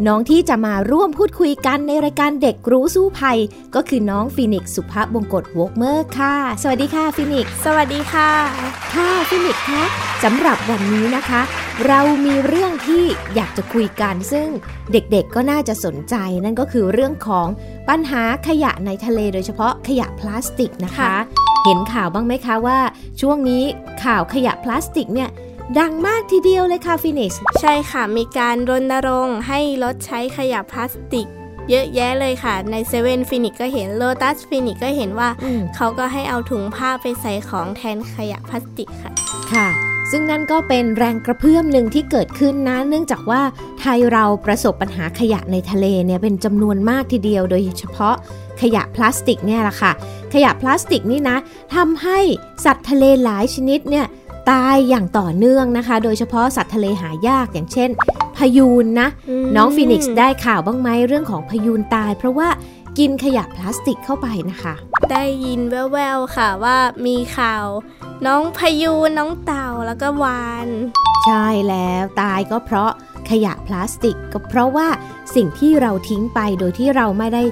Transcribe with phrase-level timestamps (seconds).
[0.08, 3.38] น้องที่จะมาร่วมพูดคุยกันในรายการเด็กรู้สู้ภัย
[3.76, 8.32] ก็คือน้องฟินิกซ์สุภาพบงกตวกเมอร์ค่ะ สวัสดีค่ะฟินิกซ์สวัสดีค่ะ
[8.94, 9.84] ค่ะฟินิกซ์คะ
[10.24, 11.42] สำหรับวันนี้นะคะ
[11.88, 13.04] เรามีเรื่องที่
[13.36, 14.48] อยากจะคุยกันซึ่ง
[14.92, 17.48] เด็กๆก็น่าจะสนใจ นั่นก็คือเรื่องของ
[17.90, 21.14] ปัญหาขยะในทะเลโดยเฉพาะขยะพลาสติกนะคะ
[21.66, 22.80] เห็นข่าวบ้างไหมคะว่า
[23.22, 23.64] ช่วงนี้
[24.04, 25.30] ข่าวขยะพลาสติกเนี่ย
[25.78, 31.28] ดังมากทีเดียวเลยค่ะฟินิกซ์ใช่ค่ะ มีการรณรงค์ให้ลดใช้ขยะพลาสติก
[31.70, 39.12] เยอะแยะเลยค่ะ ในเซเว่นฟินิกซ์ก็เห็นโลตัสฟินิกซ์ก็เห็นว่าอืมเขาก็ให้เอาถุงผ้าไปใส่ของแทนขยะพลาสติกค่ะ
[39.54, 39.68] ค่ะ
[40.12, 43.42] ซึ่งนั่นก็เป็นแรงกระเพื่อมหนึ่งที่เกิดขึ้นนะ เนื่องจากว่า
[43.80, 48.16] ไทยเราประสบปัญหาขยะในทะเลเนี่ยเป็นจำนวนมากทีเดียว โดยเฉพาะ
[48.62, 49.92] ขยะพลาสติกเนี่ยแหละค่ะ
[50.34, 51.38] ขยะพลาสติกนี่นะ
[51.76, 52.20] ทำให้
[52.66, 54.06] สัตว์ทะเลหลายชนิดเนี่ย
[54.52, 57.90] ตายอย่างต่อเนื่องนะคะ โดยเฉพาะสัตว์ทะเลหายากอย่างเช่น
[58.38, 62.48] พะยูนนะอืมน้องฟินิกซ์ได้ข่าวบ้างไหมเรื่องของพะยูนตาย เพราะว่า
[62.98, 64.74] กินขยะพลาสติกเข้าไปนะคะ
[65.12, 67.66] ได้ยินแว่วๆค่ะว่ามีข่าว
[68.26, 70.68] น้องพยูนน้องเต่าแล้วก็วาน
[71.26, 72.92] ใช่แล้วตายก็เพราะ
[73.30, 74.88] ขยะพลาสติกก็เพราะว่า
[75.36, 77.44] สิ่งที่เราทิ้งไปโดยที่เราไม่ได้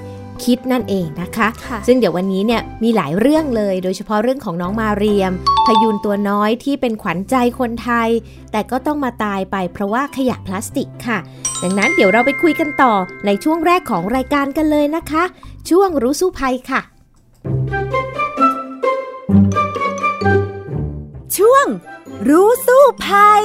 [0.44, 5.32] คิดนั่นเองนะคะค่ะซึ่งเดี๋ยววันนี้เนี่ยมีหลายเรื่องเลย โดยเฉพาะเรื่องของน้องมาเรียม
[5.66, 8.08] พยูนตัวน้อยที่เป็นขวัญใจคนไทย
[8.52, 11.18] แต่ก็ต้องมาตายไปเพราะว่าขยะพลาสติกค่ะ
[11.62, 12.92] ดังนั้นเดี๋ยวเราไปคุยกันต่อ
[13.26, 15.24] ในช่วงแรกของรายการกันเลยนะคะ
[15.70, 16.80] ช่วงรู้สู้ภัยค่ะ
[21.36, 21.66] ช่วง
[22.28, 23.44] รู้สู้ภัย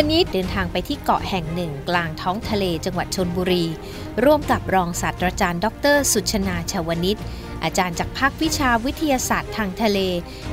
[0.00, 3.64] วันนี้เดินทางไปที่เกาะแห่งหนึ่งกลางท้องทะเลจังหวัดชนบุรี
[4.24, 7.16] ร่วมกับรองศาสตราจารย์ ดร สุชนาชาวนิช
[7.64, 9.98] อาจารย์จากภาควิชาวิทยาศาสตร์ทางทะเล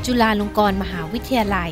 [0.06, 1.72] จุฬาลงกรณ์มหาวิทยาลัย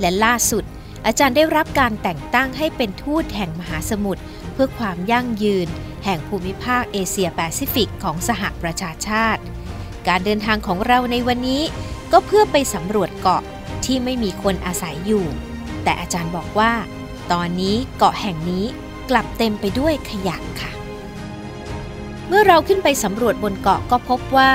[0.00, 0.64] และล่าสุด
[1.06, 5.68] อาจารย์ได้รับการแต่งตั้งให้เป็นทูตแห่งมหาสมุทรเพื่อความยั่งยืน
[6.04, 9.42] แห่งภูมิภาคเอเชียแปซิฟิกของสหประชาชาติ
[10.08, 11.62] การเดินทางของเราในวันนี้
[12.12, 13.42] ก็เพื่อไปสำรวจเกาะ
[13.84, 15.26] ที่ไม่มีคนอาศัยอยู่
[15.84, 16.72] แต่อาจารย์บอกว่า
[17.32, 18.64] ตอนนี้เกาะแห่งนี้
[19.10, 20.70] กลับเต็มไปด้วยขยะค่ะ
[22.28, 24.50] เมื่อเราขึ้นไปสำรวจบนเกาะก็พบว่า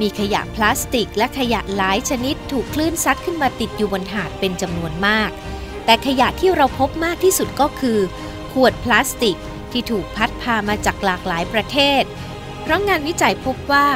[0.00, 5.30] มีขยะพลาสติกและขยะหลายชนิดถูกคลื่นซัดขึ้นมาติดอยู่บนหาดเป็นจำนวนมาก
[5.84, 7.98] แต่ขยะที่เราพบมากที่สุดก็คือ
[8.52, 9.36] ขวดพลาสติก
[9.72, 12.02] ที่ถูกพัดพามาจากหลากหลายประเทศ
[12.62, 13.86] เพราะงานวิจัยพบว่า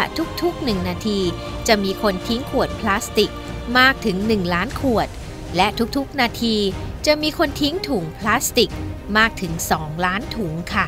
[0.43, 1.21] ทุกๆ1นาที
[1.69, 3.31] จะมีคนทิ้งขวดพลาสติก
[3.78, 5.09] มากถึง 1 ล้านขวด
[5.56, 5.66] และ
[5.97, 6.56] ทุกๆนาที
[7.06, 8.70] จะมีคนทิ้งถุงพลาสติก
[9.19, 10.87] มากถึง 2 ล้านถุงค่ะ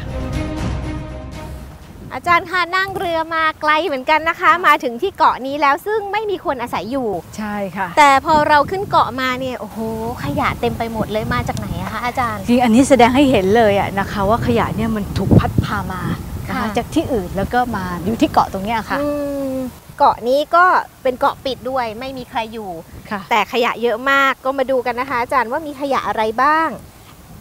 [2.15, 9.79] อาจารย์คะนั่งเรือมาไกลเหมือนกันนะคะ มาถึงที่เกาะนี้แล้วซึ่งไม่มีคนอาศัยอยู่ ใช่ค่ะ แต่พอเราขึ้นเกาะมาเนี่ยโอ้โห
[10.25, 16.03] ขยะเต็มไปหมดเลยมาจากไหนอะคะอาจารย์จริงอันนี้แสดงให้เห็นเลยอะนะคะ ว่าขยะเนี่ยมันถูกพัดพามา
[16.49, 19.07] นะคะค่ะจากที่อื่นแล้วก็มาอยู่ที่เกาะตรงเนี้ยค่ะอื
[19.55, 19.57] ม
[19.99, 20.65] เกาะนี้ก็
[21.03, 22.71] เป็นเกาะปิดด้วยไม่มีใครอยู่
[23.11, 26.69] ค่ะแต่ขยะเยอะมากก็มาดูกันนะคะ อาจารย์ว่ามีขยะอะไรบ้าง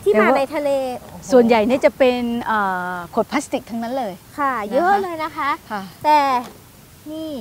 [0.03, 0.69] ที่แต่มาว่าในทะเล
[0.99, 2.59] โอ้โส่วนใหญ่เนี่ยจะเป็นเอ่
[2.93, 6.19] อขวดพลาสติกทั้งนั้นเลยค่ะ เยอะเลยนะคะค่ะแต่
[7.11, 7.31] นี่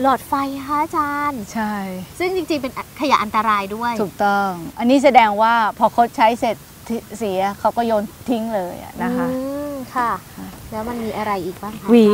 [0.00, 0.32] หลอดไฟ
[0.66, 1.74] ค่ะอาจารย์ ใช่
[2.18, 6.56] ซึ่งจริงๆเป็นขยะอันตรายด้วย ถูกต้อง อันนี้แสดงว่าพอเขาใช้เสร็จ
[6.88, 9.36] ที่เสียเขาก็โยนทิ้งเลยอะนะคะอื
[9.70, 12.08] มค่ะค่ะ แล้วมันมีอะไรอีกบ้างคะหวี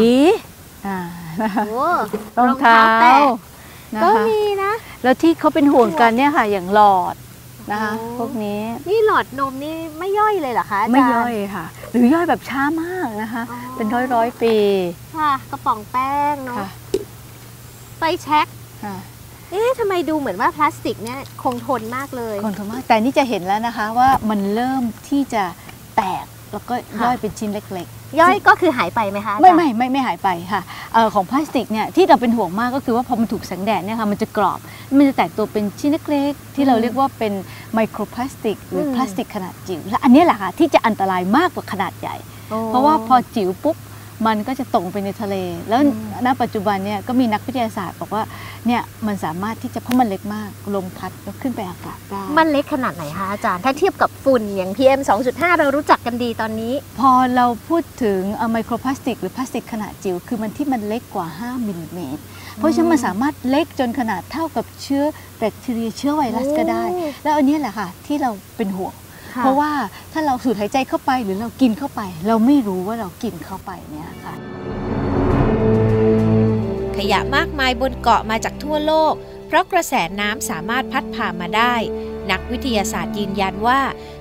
[0.89, 1.01] อ่า
[1.43, 1.87] นะคะโอ้
[2.39, 3.15] รองเท้าแตะ
[3.95, 7.15] นะก็คะมีนะ แล้วที่เขาเป็นห่วงกันเนี่ยค่ะ อย่างหลอด
[7.73, 14.57] นะคะ โอ้ พวกนี้นี่หลอดนมนี่ไม่ย่อยเลยเหรอคะอาจารย์ไม่ย่อยค่ะ หรือย่อยแบบช้ามากนะคะอ๋อเป็นร้อยร้อยๆปี
[15.17, 16.69] ค่ะกระป๋องแป้งเนาะค่ะ
[17.99, 18.47] ไฟแช็ก
[18.85, 18.97] ค่ะ
[19.51, 25.45] เอ๊ะทำไมดูเหมือนว่าพลาสติกเนี่ยคงทนมากเลย คนทนมากแต่นี่จะเห็นแล้วนะคะว่ามันเริ่มที่จะ
[25.97, 27.89] แตก แล้วก็ย่อยเป็นชิ้นเล็ก
[28.21, 30.63] ย่อยก็คือหายไปไหมคะอาจารย์ไม่ไม่ไม่ไม่หายไปค่ะ
[30.95, 34.59] เออของพลาสติกเนี่ยที่เราเป็นห่วงมากก็คือว่าพอมันถูกแสงแดดเนี่ยค่ะมันจะกรอบ
[34.97, 37.33] มันจะแตกตัวเป็นชิ้นเล็กๆ ที่เราเรียกว่าเป็น
[37.75, 42.17] ไมโครพลาสติก หรืออมพลาสติกขนาดจิ๋วและอันนี้แหละค่ะที่จะอันตรายมากกว่าขนาดใหญ่
[42.51, 43.77] โอ้เพราะว่าพอจิ๋วปุ๊บ
[44.27, 45.37] มันก็จะตกไปในทะเล
[45.69, 45.81] แล้ว
[46.27, 48.23] ณปัจจุบันเนี่ยก็มีนักวิทยาศาสตร์บอกว่า
[48.67, 55.01] เนี่ยมันสามารถที่จะเพราะมันเล็กมากลมพัดแล้วขึ้นไปอากาศได้มันเล็กขนาดไหนคะอาจารย์ ถ้าเทียบกับฝุ่นอย่าง PM
[55.31, 58.21] 2.5 เรารู้จักกันดีตอนนี้ พอเราพูดถึง
[58.51, 62.23] ไมโครพลาสติก หรือพลาสติกขนาดจิ๋วคือมันที่มันเล็กกว่า 5มิลลิเมตร
[62.57, 65.05] เพราะฉะนั้นมันสามารถเล็กจนขนาดเท่ากับเชื้อ
[65.39, 69.73] แบคทีเรียเชื้อไวรัสก็ได้โอ้แล้วอันนี้แหละค่ะที่เราเป็นห่วงค่ เพราะว่า
[70.13, 74.35] ถ้าเราสูดหายใจเข้าไปหรือเรากินเข้าไป เราไม่รู้ว่าเรากินเข้าไปเนี่ยค่ะ
[76.97, 79.15] ขยะมากมายบนเกาะมาจากทั่วโลก
[79.47, 81.75] เพราะกระแสน้ำสามารถพัดพามาได้
[82.31, 83.81] นักวิทยาศาสตร์ยืนยันว่า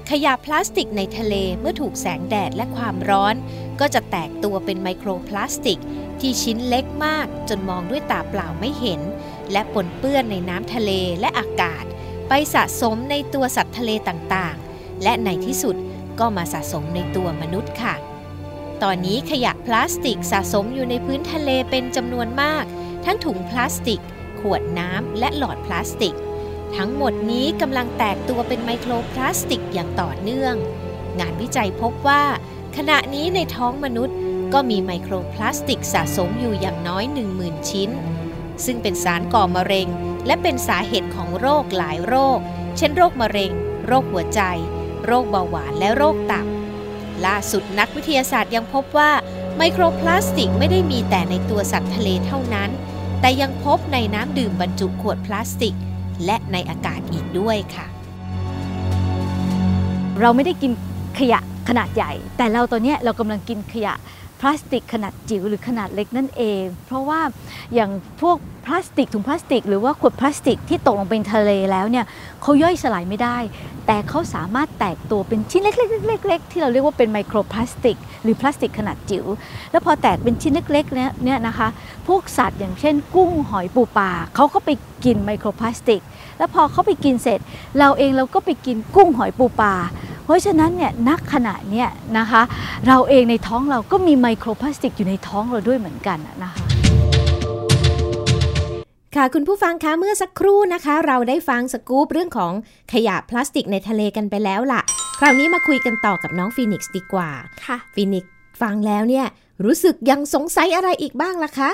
[0.10, 3.36] ขยะพลาสติกในทะเลเมื่อถูกแสงแดดและความร้อน
[3.80, 5.80] ก็จะแตกตัวเป็นไมโครพลาสติก
[6.20, 9.02] ที่ชิ้นเล็กมาก จนมองด้วยตาเปล่าไม่เห็น
[9.52, 11.84] และปนเปื้อนในน้ำทะเลและอากาศ
[12.28, 14.67] ไปสะสมในตัวสัตว์ทะเลต่างๆ
[15.04, 15.76] และในที่สุด
[16.20, 17.96] ก็มาสะสมในตัวมนุษย์ค่ะ
[18.84, 22.66] ตอนนี้ขยะพลาสติกสะสมอยู่ในพื้นทะเลเป็นจำนวนมาก
[23.06, 24.02] ทั้งถุงพลาสติก
[24.40, 26.16] ขวดน้ำและหลอดพลาสติก
[26.76, 30.56] ทั้งหมดนี้กำลังแตกตัวเป็นไมโครพลาสติกอย่างต่อเนื่อง
[31.20, 32.24] งานวิจัยพบว่า
[32.78, 34.18] ขณะนี้ในท้องมนุษย์
[34.54, 37.04] ก็มีไมโครพลาสติกสะสมอยู่อย่างน้อย
[37.38, 37.90] 10,000 ชิ้น
[38.66, 39.88] ซึ่งเป็นสารก่อมะเร็ง
[40.26, 42.40] และเป็นสาเหตุของโรคหลายโรค
[42.78, 43.52] เช่นโรคมะเร็ง
[43.88, 44.42] โรคหัวใจ
[45.08, 46.46] โรคเบาหวานและโรคตับ
[47.26, 49.12] ล่าสุดนักวิทยาศาสตร์ยังพบว่า
[49.58, 52.70] ไมโครพลาสติกไม่ได้มีแต่ในตัวสัตว์ทะเลเท่านั้น
[53.22, 55.76] แต่ยังพบในน้ำดื่มบรรจุขวดพลาสติก
[56.26, 57.88] และในอากาศอีกด้วยค่ะ
[60.20, 60.72] เราไม่ได้กิน
[61.20, 61.40] ขยะ
[61.70, 63.94] ขนาดใหญ่ แต่เราตอนเนี้ยเรากำลังกินขยะ
[64.40, 67.22] พลาสติกขนาดจิ๋วหรือขนาดเล็กนั่นเอง เพราะว่า
[67.74, 68.38] อย่างพวก
[68.68, 72.06] พลาสติกถุงพลาสติก หรือว่าขวดพลาสติกที่ตกลงไปในทะเลแล้วเนี่ย
[72.42, 73.38] เขาย่อยสลายไม่ได้
[73.88, 79.26] แต่เขาสามารถแตกตัวเป็นชิ้นเล็กๆๆๆที่เราเรียกว่าเป็นไมโครพลาสติก หรือพลาสติกขนาดจิ๋ว
[79.72, 81.68] แล้วพอแตกเป็นชิ้นเล็กๆเนี่ยนะคะ
[82.08, 84.70] พวกสัตว์อย่างเช่น กุ้งหอยปูปลาเขาก็ไป
[85.06, 86.02] กินไมโครพลาสติก
[86.38, 87.40] แล้วพอเขาไปกินเสร็จ
[87.80, 89.74] เราเองเราก็ไปกินกุ้งหอยปูปลา
[90.26, 92.42] เพราะฉะนั้นเนี่ยนักขณะเนี่ยนะคะ
[92.88, 96.64] เราเองในท้องเราก็มีไมโครพลาสติกอยู่ในท้องเราด้วยเหมือนกันนะคะ
[99.18, 102.54] ค่ะคุณผู้ฟังคะเมื่อสักครู่นะคะ เราได้ฟังสกู๊ปเรื่องของ
[102.94, 104.82] ขยะพลาสติกในทะเลกันไปแล้วล่ะ
[105.20, 107.30] คราวนี้มาคุยกันต่อกับน้องฟินิกซ์ดีกว่า
[107.66, 108.32] ค่ะฟินิกซ์
[108.62, 109.26] ฟังแล้วเนี่ย
[109.66, 111.70] รู้สึกยังสงสัยอะไรอีกบ้างล่ะคะ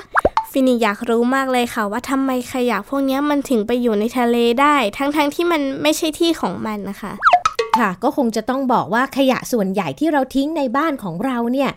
[0.50, 7.12] ฟินิกซ์อยากรู้มากเลยค่ะว่าทำไมขยะพวกเนี้ยมันถึงไปอยู่ในทะเลได้ ทั้งๆที่มันไม่ใช่ที่ของมันนะคะ
[7.78, 11.70] ค่ะก็คงจะต้องบอกว่าขยะส่วนใหญ่ที่เราทิ้งในบ้านของเราเนี่ย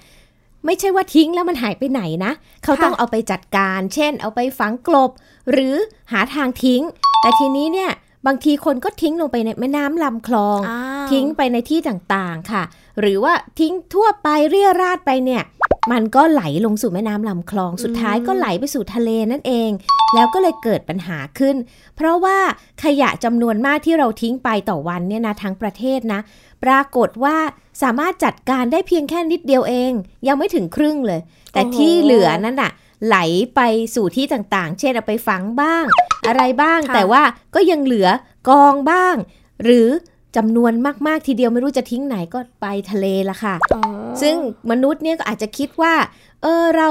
[0.65, 2.31] ไม่ใช่ว่าทิ้งแล้วมันหายไปไหนนะ
[2.63, 5.11] เขาต้องเอาไปจัดการ เช่น เอาไปฝังกลบ
[5.51, 5.75] หรือ
[6.11, 6.81] หาทางทิ้ง
[7.21, 7.91] แต่ทีนี้เนี่ย
[8.27, 12.63] บางทีคนก็ทิ้งลงไปในแม่น้ำลำคลองอ้าวทิ้งไปในที่ต่างๆค่ะ
[12.99, 15.43] หรือว่าทิ้งทั่วไปเรี่ยราดไปเนี่ย
[15.91, 19.69] มันก็ไหลลงสู่แม่น้ำลำคลอง สุดท้ายก็ไหลไปสู่ทะเลนั่นเอง
[20.15, 21.55] แล้วก็เลยเกิดปัญหาขึ้น
[21.95, 22.37] เพราะว่า
[22.83, 26.19] ขยะจำนวนมากที่เราทิ้งไปต่อวันเนี่ยนะทั้งประเทศนะ
[26.63, 27.37] ปรากฏว่า
[27.81, 29.91] สามารถจัดการได้เพียงแค่นิดเดียวเอง
[30.27, 31.19] ยังไม่ถึงครึ่งเลย
[31.53, 32.71] แต่โอ้โหที่เหลือนั่นน่ะ
[33.05, 33.17] ไหล
[33.55, 33.61] ไป
[33.95, 35.83] สู่ที่ต่างๆ เช่นเอาไปฝังบ้าง
[36.27, 37.23] อะไรบ้างค่ะแต่ว่า
[37.55, 38.09] ก็ยังเหลือ
[38.49, 39.15] กองบ้าง
[39.63, 39.87] หรือ
[40.37, 40.73] จำนวน
[41.07, 43.81] มากๆทีเดียวไม่รู้จะทิ้งไหนก็ไปทะเลละค่ะอ๋อ
[44.21, 44.35] ซึ่ง
[44.71, 45.93] มนุษย์เนี่ยก็อาจจะคิดว่า
[46.41, 46.89] เออเรา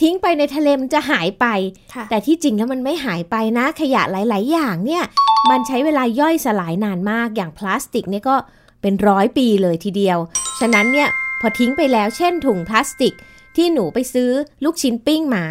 [0.00, 1.46] ทิ้งไปในทะเลมันจะหายไป
[1.94, 5.04] ค่ะแต่ที่จริงแล้วมันไม่หายไปนะ ขยะหลาย ๆ อย่างเนี่ย
[5.50, 8.36] มันใช้เวลาย่อยสลายนานมากอย่างพลาสติกเนี่ยก็
[8.82, 10.18] เป็นร้อยปีเลยทีเดียว
[10.60, 11.08] ฉะนั้นเนี่ย
[11.40, 13.14] พอทิ้งไปแล้วเช่นถุงพลาสติก
[13.56, 14.30] ที่หนูไปซื้อ
[14.64, 15.44] ลูกชิ้นปิ้งมา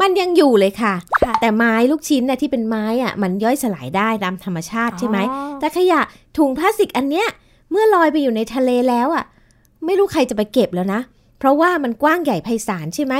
[0.00, 6.00] มันยังอยู่เลยค่ะค่ะ แต่ไม้ลูกชิ้นน่ะที่เป็นไม้อะมันย่อยสลายได้ตามธรรมชาติใช่ไหมอ๋อแต่ขยะ
[6.36, 7.26] ถุงพลาสติกอันเนี้ย
[7.70, 9.24] เมื่อลอยไปอยู่ในทะเลแล้วอะ
[9.84, 11.00] ไม่รู้ใครจะไปเก็บแล้วนะ
[11.38, 13.14] เพราะว่ามันกว้างใหญ่ไพศาลใช่ไหม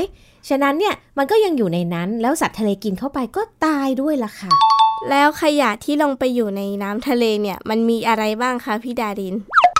[0.49, 4.52] ฉะนั้นเนี่ยมันก็ยังอยู่ในนั้นแล้วสัตว์ทะเลกินเข้าไปก็ตายด้วยล่ะค่ะ
[5.11, 9.35] แล้วขยะที่ลงไปอยู่ในน้ำทะเลเนี่ย มันมีอะไรบ้างคะพี่ดาริน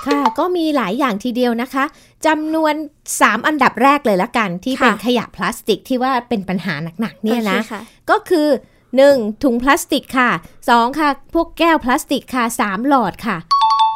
[0.05, 1.83] ค่ะ ก็มีหลายอย่างทีเดียวนะคะ
[2.25, 2.73] จำนวน
[3.11, 8.47] 3 อันดับแรกเลยละกัน ที่เป็นค่ะขยะพลาสติกที่ว่าเป็นปัญหาหนักๆเนี่ยนะโอคค่ะก็คือ
[8.95, 9.43] 1.
[9.43, 10.31] ถุงพลาสติกค่ะ
[10.63, 10.99] 2.
[10.99, 12.87] ค่ะ พวกแก้วพลาสติกค่ะ 3.
[12.87, 13.37] หลอดค่ะ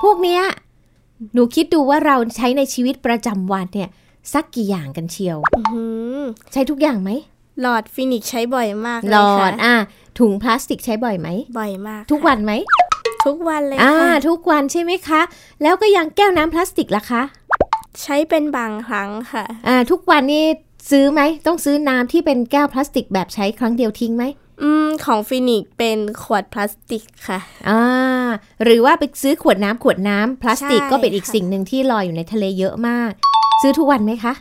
[0.03, 0.43] พวกเนี้ย
[1.33, 3.89] หนูคิดดูว่าเราใช้ในชีวิตประจำวันเนี่ย
[4.33, 5.85] สักกี่อย่างกันเชียวอื้อหื
[6.19, 6.21] อ
[6.51, 7.11] ใช้ทุกอย่างไหม
[7.61, 9.75] หลอดฟินิกซ์ใช้บ่อยมากเลยอค่ะหลอดะ
[10.19, 11.27] ถุงพลาสติกใช้บ่อยไหม
[11.59, 12.51] บ่อยมาก ทุกค่ะวันไหม
[13.27, 15.21] ทุกวันเลยอ่าค่ะทุกวันใช่ไหมคะ
[15.61, 17.21] แล้วก็ยังแก้วน้ำพลาสติกล่ะคะ
[18.01, 20.45] ใช้เป็นบางครั้งค่ะอ่าทุกวันนี้
[20.91, 24.23] ซื้อไหมต้องซื้อน้ำที่เป็นแก้วพลาสติกแบบใช้ครั้งเดียวทิ้งไหม
[24.63, 27.81] อืมของฟินิกซ์เป็นขวดพลาสติกค่ะอ่า
[28.63, 33.11] หรือว่าไปซื้อขวดน้ำขวดน้ำพลาสติกใช่ก็เป็นอีกค่ะสิ่งหนึ่งที่ลอยอยู่ในทะเลเยอะมาก
[33.61, 34.33] ซื้อทุกวันไหมคะ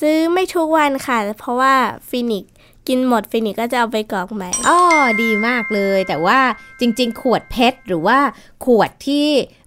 [0.00, 1.74] ซื้อไม่ทุกวันค่ะ เพราะว่า
[2.08, 2.52] ฟินิกซ์
[2.90, 4.78] กินหมดฟินิกซ์ก็จะเอาไปกรอกใหม่อ๋อ
[5.22, 6.38] ดีมากเลย แต่ว่า
[6.80, 8.18] จริง ๆ ขวด PETชรหรือว่า
[8.64, 9.26] ขวดที่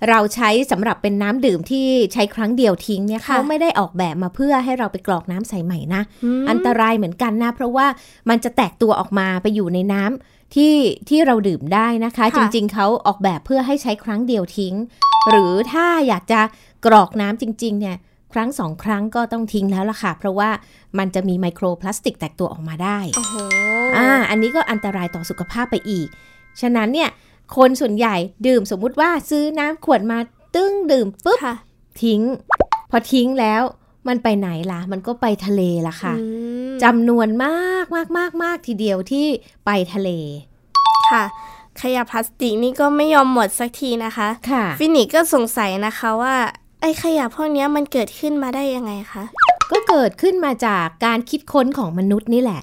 [0.10, 6.02] เราใช้สำหรับเป็นน้ำดื่มที่ใช้ครั้งเดียวทิ้งเนี่ยค่ะเขาไม่ได้ออกแบบมาเพื่อให้เราไปกรอกน้ำใส่ใหม่นะ
[6.42, 7.88] มันอันตรายเหมือนกันนะ เพราะว่า
[8.30, 10.76] มันจะแตกตัวออกมาไปอยู่ในน้ำที่
[11.10, 14.76] ที่เราดื่มได้นะคะค่ะจริง ๆเขาออกแบบเพื่อให้ใช้ครั้งเดียวทิ้ง
[15.30, 16.42] หรือถ้าอยากจะ
[16.86, 17.98] กรอกน้ำจริง ๆ เนี่ย
[18.34, 20.50] ครั้งสองครั้งก็ต้องทิ้งแล้วล่ะค่ะ เพราะว่า
[20.98, 23.36] มันจะมีไมโครพลาสติกแตกตัวออกมาได้โอ้โห
[23.98, 26.08] อ่าอันนี้ก็อันตรายต่อสุขภาพไปอีก
[26.62, 27.10] ฉะนั้นเนี่ย
[27.56, 28.16] คนส่วนใหญ่
[28.48, 30.18] ดื่มสมมุติว่าซื้อน้ำขวดมา
[30.56, 31.56] ตึ้งดื่มปุ๊บค่ะ
[32.04, 32.22] ทิ้ง
[32.90, 33.62] พอทิ้งแล้ว
[34.08, 36.26] มันไปไหนล่ะ มันก็ไปทะเลละค่ะอื
[36.72, 39.28] มจำนวนมากมากมากมากทีเดียวที่
[39.66, 40.10] ไปทะเล
[41.12, 41.24] ค่ะ
[41.82, 46.36] ขยะพลาสติกนี่ก็ไม่ยอมหมดสักทีนะคะ ค่ะ ฟินิกซ์ก็สงสัยนะคะว่า
[46.86, 49.24] ไอ้ขยะพวกเนี้ยมันเกิดขึ้นมาได้ยังไงคะ
[49.72, 52.62] ก็เกิดขึ้นมาจากการคิดค้นของมนุษย์นี่แหละ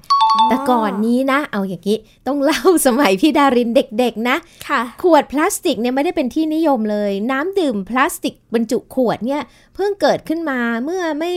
[0.48, 4.36] แต่ก่อนนี้นะ เอาอย่างนี้ ต้องเล่าสมัยพี่ดารินเด็กๆนะ
[4.68, 9.42] ค่ะขวดพลาสติกเนี่ยไม่ได้เป็นที่นิยมเลย น้ำดื่มพลาสติกบรรจุขวดเนี่ย
[9.74, 11.32] เพิ่งเกิดขึ้นมาเมื่อไม่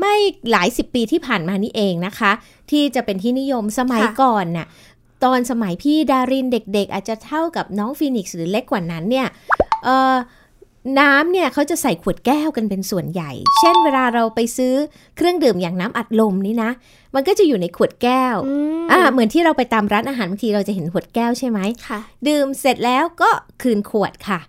[0.00, 0.14] ไม่
[0.50, 2.32] หลายสิบปีที่ผ่านมานี่เองนะคะ
[2.70, 4.66] ที่จะเป็นที่นิยมสมัยค่ะก่อนน่ะ
[5.24, 9.26] ตอนสมัยพี่ดารินเด็กๆ อาจจะเท่ากับน้องฟีนิกซ์หรือเล็กกว่านั้นเนี่ย
[9.84, 10.14] เอ่อ
[10.98, 14.74] น้ำเนี่ยเขาจะใส่ขวดแก้วกันเป็นส่วนใหญ่ เช่นเวลาเราไปซื้อ
[15.16, 16.70] เครื่องดื่มอย่างน้ำอัดลมนี่นะ
[17.14, 18.54] มันก็จะอยู่ในขวดแก้วอื
[18.84, 23.30] มอ่าเหมือนที่เราไปตามร้านอาหารบางทีเราจะเห็นขวดแก้วใช่ไหมค่ะดื่มเสร็จแล้วก็
[23.62, 24.40] คืนขวดค่ะ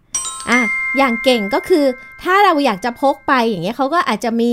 [0.50, 0.60] อะ
[0.98, 1.86] อย่างเก่งก็คือ
[2.24, 4.52] ถ้าเราอยากจะพกไปอย่างเงี้ยเขาก็อาจจะมี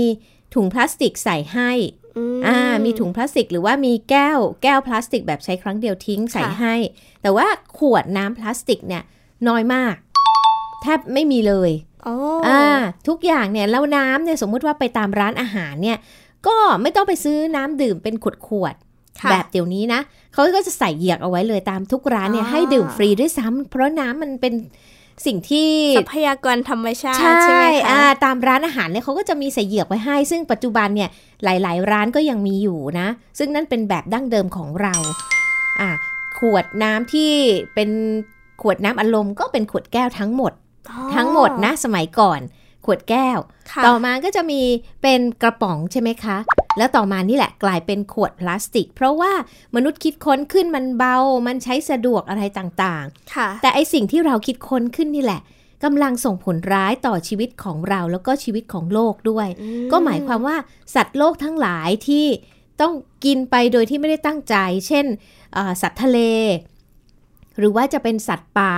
[0.55, 1.71] ถุงพลาสติกใส่ให้
[2.47, 6.75] อ่ามีถุงพลาสติกหรือว่ามีแก้วแก้วพลาสติกแบบใช้ครั้งเดียวทิ้งใส่ค่ะให้
[7.21, 9.03] แต่ว่าขวดน้ำพลาสติกเนี่ย
[9.47, 9.95] น้อยมาก
[10.81, 11.71] แทบไม่มีเลย
[12.03, 12.15] โอ้
[12.47, 12.61] อ่า
[13.07, 15.97] ทุกอย่างเนี่ยแล้วน้ำเนี่ยสมมุติว่าไปตามร้านอาหารเนี่ย
[16.47, 19.99] ก็ไม่ต้องไปซื้อน้ำดื่มเป็นขวดขวดๆค่ะแบบเดี๋ยวนี้นะ
[20.33, 24.53] เขาก็จะใส่เหยือกเอาไว้เลยตามทุกร้านเนี่ยอ่าให้ดื่มฟรีด้วยซ้ำเพราะน้ำมันเป็น
[25.25, 31.09] สิ่งที่ทรัพยากรธรรมชาติ ใช่ใช่ไหมคะอ่าตามร้านอาหารเนี่ยเขาก็จะมีใส่เหยือกไว้ให้ ซึ่งปัจจุบันเนี่ย
[31.43, 33.07] หลาย ๆ ร้านก็ยังมีอยู่นะ
[33.39, 34.95] ซึ่งนั่นเป็นแบบดั้งเดิมของเรา
[35.81, 35.89] อ่า
[36.39, 37.31] ขวดน้ำที่
[37.75, 37.89] เป็น
[38.61, 40.66] ขวดน้ำอัดลมก็เป็นขวดแก้วทั้งหมดอ๋อ
[41.15, 42.41] ทั้งหมดนะสมัยก่อน
[42.85, 43.39] ขวดแก้ว
[43.71, 44.61] ค่ะต่อมาก็จะมี
[45.01, 46.37] เป็นกระป๋องใช่ไหมคะ
[46.77, 49.31] แล้วต่อมานี่แหละกลายเป็นขวดพลาสติก เพราะว่า
[49.75, 51.17] มนุษย์คิดค้นขึ้นมันเบา
[51.47, 53.05] มันใช้สะดวกอะไรต่างๆ
[53.35, 55.41] ค่ะแต่ไอ้สิ่งที่เราคิดค้นขึ้นนี่แหละ
[55.83, 60.57] กำลังส่งผลร้ายต่อชีวิตของเราแล้วก็ชีวิตของโลกด้วยอืมก็หมายความว่า
[60.95, 62.25] สัตว์โลกทั้งหลายที่
[62.81, 62.93] ต้อง
[63.25, 64.55] กินไปโดยที่ไม่ได้ตั้งใจ
[64.87, 65.05] เช่น
[65.53, 66.19] เอ่อสัตว์ทะเล
[67.57, 68.75] หรือว่าจะเป็นสัตว์ป่า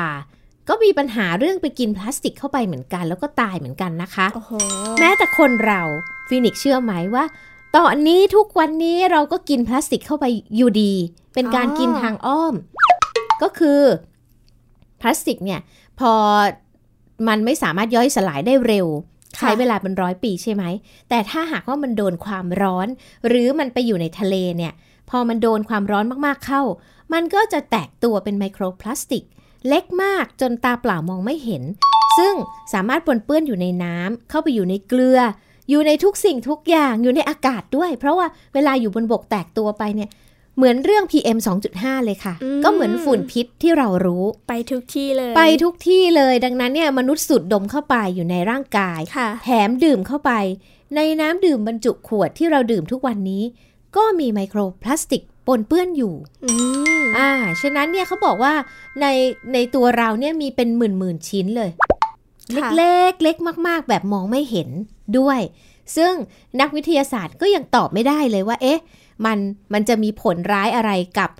[0.70, 4.52] ก็มีปัญหาเรื่องไปกินพลาสติกเข้าไปเหมือนกัน แล้วก็ตายเหมือนกันนะคะโอ้โห
[5.00, 5.82] แม้แต่คนเรา
[6.28, 7.26] ฟินิกซ์เชื่อไหมว่า
[7.78, 10.94] ตอนนี้ทุกวันนี้เราก็กินพลาสติกเข้าไปอยู่ดี
[11.34, 12.54] เป็นการอ๋อกินทางอ้อม
[13.42, 13.82] ก็คือ
[15.02, 15.60] พลาสติกเนี่ย
[16.00, 16.14] พอ
[17.28, 18.88] มันไม่สามารถย่อยสลายได้เร็ว
[19.38, 20.64] ใช้เวลาเป็นร้อยปีใช่ไหม
[21.10, 22.88] แต่ถ้าหากว่ามันโดนความร้อน
[23.28, 24.74] หรือมันไปอยู่ในทะเลเนี่ย
[25.10, 26.62] พอมันโดนความร้อนมากๆเข้า
[27.14, 29.24] มันก็จะแตกตัวเป็นไมโครพลาสติก
[29.68, 31.64] เล็กมากจนตาเปล่ามองไม่เห็น
[32.18, 32.34] ซึ่ง
[32.74, 35.20] สามารถปนเปื้อนอยู่ในน้ำเข้าไปอยู่ในเกลือ
[35.70, 40.10] อยู่ในทุกสิ่งทุกอย่างอยู่ในอากาศด้วย เพราะว่าเวลาอยู่บนบกแตกตัวไปเนี่ย
[40.58, 41.38] เหมือนเรื่อง PM
[41.72, 50.32] 2.5 เลยค่ะอืมก็เหมือนฝุ่นพิษที่เรารู้ ไปทุกที่เลย ไปทุกที่เลย ดังนั้นเนี่ยมนุษย์สูดดมเข้าไปอยู่ในร่างกายค่ะแถมดื่มเข้าไป
[50.96, 53.44] ในน้ำดื่มบรรจุขวดที่เราดื่มทุกวันนี้
[53.96, 56.14] ก็มีไมโครพลาสติก ปนเปื้อนอยู่
[56.46, 56.52] อื
[57.02, 58.54] มอ่า ฉะนั้นเนี่ยเขาบอกว่า
[59.02, 59.06] ใน
[59.54, 61.72] ในตัวเราเนี่ยมีเป็นหมื่นหมื่นๆชิ้นเลย
[62.56, 63.36] ค่ะเล็กๆเล็ก
[63.68, 64.70] มาก ๆ แบบมองไม่เห็น
[65.18, 65.40] ด้วย
[65.98, 66.14] ซึ่ง
[66.62, 68.80] นักวิทยาศาสตร์ก็ยังตอบไม่ได้เลยว่า เอ๊ะ
[69.26, 69.38] มัน
[69.74, 71.32] มันจะมีผลร้ายอะไรกับ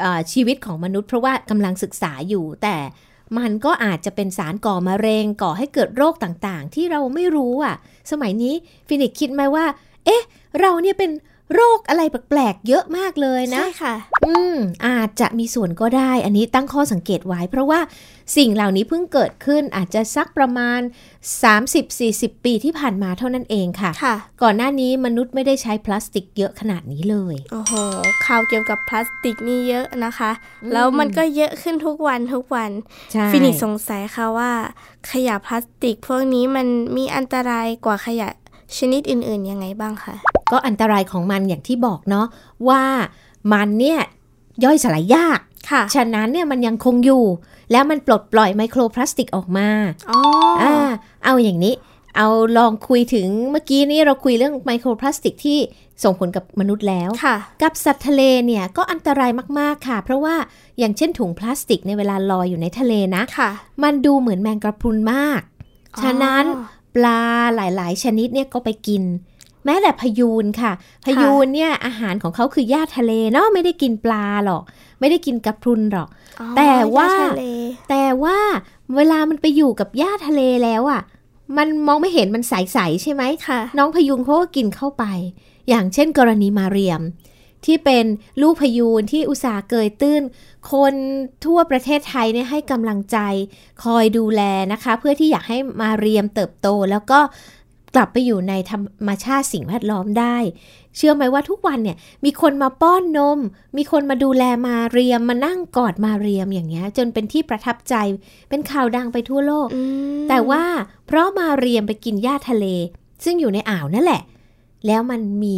[0.00, 2.76] เอ่อชีวิตของมนุษย์ เพราะว่ากำลังศึกษาอยู่แต่
[3.38, 7.76] มันก็อาจจะเป็นสารก่อมะเร็งก่อให้เกิดโรคต่างๆ ที่เราไม่รู้อะ
[8.10, 8.54] สมัยนี้
[8.88, 9.66] ฟินิกซ์คิดไหมว่า
[10.04, 10.22] เอ๊ะ
[10.60, 11.10] เราเนี่ยเป็น
[11.54, 13.94] โรคอะไรแปลกๆ เยอะมากเลยนะ ใช่ค่ะ
[14.24, 14.56] อืม
[14.86, 17.80] อาจจะมีส่วนก็ได้ อันนี้ตั้งข้อสังเกตไว้ เพราะว่า
[18.36, 20.80] สิ่งเหล่านี้เพิ่งเกิดขึ้นอาจจะสักประมาณ
[21.62, 27.72] 30-40 ปีที่ผ่านมาเท่านั้นเองค่ะค่ะ ก่อนหน้านี้มนุษย์ไม่ได้ใช้พลาสติกเยอะขนาดนี้เลย โอ้โห
[28.26, 30.30] ข่าวเกี่ยวกับพลาสติกนี่เยอะนะคะ
[30.62, 32.70] อืมแล้วมันก็เยอะขึ้นทุกวันทุกวัน
[33.12, 34.52] ใช่ฟินิกส์สงสัยค่ะว่า
[35.10, 36.66] ขยะพลาสติกพวกนี้มัน
[36.96, 38.28] มีอันตรายกว่าขยะ
[38.78, 40.14] ชนิดอื่นๆยังไงบ้างคะ
[40.52, 42.26] ก็อันตรายของมันอย่างที่บอกเนาะ
[42.68, 42.82] ว่า
[43.52, 44.00] มันเนี่ย
[44.64, 47.24] ย่อยสลายยากค่ะ ฉะนั้นเนี่ยมันยังคงอยู่
[47.72, 49.68] แล้วมันปลดปล่อยไมโครพลาสติกออกมา
[50.10, 50.20] อ๋อ
[50.62, 50.74] ออ่า
[51.24, 51.74] เอาอย่างนี้
[52.16, 55.58] เอาลองคุยถึงเมื่อกี้นี้เราคุยเรื่องไมโครพลาสติกที่
[56.02, 60.36] ส่งผลกับมนุษย์แล้ว ค่ะ กับสัตว์ทะเลเนี่ยก็อันตรายมากๆค่ะ เพราะว่า
[60.78, 63.50] อย่างเช่นถุงพลาสติกในเวลาลอยอยู่ในทะเลนะ ค่ะ
[63.82, 65.40] มันดูเหมือนแมงกระพรุนมาก
[65.94, 66.44] อ๋อฉะนั้น
[66.94, 67.20] ปลา
[67.56, 69.02] หลายๆ ชนิดเนี่ยก็ไปกิน
[69.64, 70.72] แม้แต่พยูนค่ะ
[71.06, 74.62] พยูนเนี่ยอาหารของเขาคือหญ้าทะเลเนาะไม่ได้กินปลาหรอก
[75.00, 76.08] ไม่ได้กินกระพรุนหรอก
[76.40, 77.46] อ๋อแต่ว่าย่ทะเล
[77.90, 78.38] แต่ว่า
[78.94, 81.02] เวลามันไปอยู่กับหญ้าทะเลแล้วอะ่ะ
[81.56, 85.04] มันมองไม่เห็นมันใส ๆ ใช่ไหมค่ะน้องพยูนเขาก็กินเข้าไป
[85.68, 87.02] อย่างเช่นกรณีมาเรียม
[87.66, 88.04] ที่เป็น
[88.42, 90.22] ลูกพยูนที่อุตสาห์เกยตื้น
[90.72, 90.94] คน
[91.44, 93.18] ทั่วประเทศไทยเนี่ยให้กำลังใจ
[93.84, 94.42] คอยดูแล
[94.72, 97.20] นะคะ เพื่อที่อยากให้มาเรียมเติบโต แล้วก็
[97.94, 100.36] กลับไปอยู่ในธรรมชาติสิ่งแวดล้อมได้
[100.96, 103.38] เชื่อไหมว่าทุกวันเนี่ยมีคนมาป้อนนม
[103.76, 107.94] มีคนมาดูแลมาเรียมมานั่งกอดมาเรียมอย่างเงี้ย จนเป็นที่ประทับใจ
[108.48, 109.82] เป็นข่าวดังไปทั่วโลกอื
[110.18, 110.64] มแต่ว่า
[111.06, 112.66] เพราะมาเรียมไปกินหญ้าทะเล
[113.24, 114.22] ซึ่งอยู่ในอ่าวนั่นแหละ
[114.86, 115.56] แล้วมันมี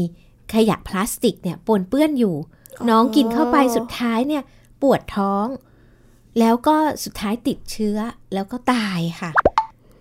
[0.52, 2.34] ขยะพลาสติกเนี่ยปนเปื้อนอยู่
[2.88, 4.42] น้องกินเข้าไปสุดท้ายเนี่ย
[4.82, 5.46] ปวดท้อง
[6.38, 7.98] แล้วก็สุดท้ายติดเชื้อ
[8.34, 9.30] แล้วก็ตายค่ะ